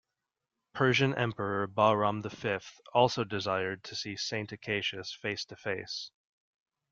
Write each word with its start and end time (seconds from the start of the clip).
Persian 0.73 1.13
Emperor 1.13 1.67
Bahram 1.67 2.23
V 2.27 2.57
also 2.91 3.23
desired 3.23 3.83
to 3.83 3.95
see 3.95 4.17
Saint 4.17 4.49
Acacius 4.49 5.13
face-to-face. 5.15 6.09